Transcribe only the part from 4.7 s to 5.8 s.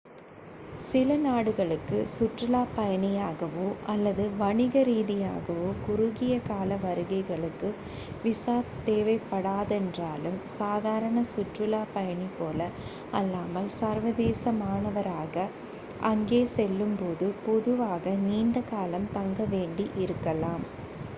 ரீதியாகவோ